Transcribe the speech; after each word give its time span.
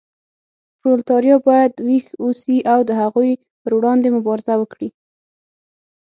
پرولتاریا 0.79 1.35
باید 1.47 1.73
ویښ 1.87 2.07
اوسي 2.23 2.57
او 2.73 2.79
د 2.89 2.91
هغوی 3.01 3.31
پر 3.61 3.71
وړاندې 3.77 4.07
مبارزه 4.17 4.53
وکړي. 4.57 4.89